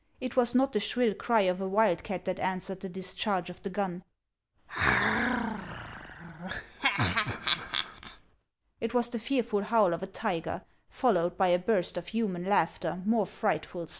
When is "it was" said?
0.19-0.55, 8.79-9.11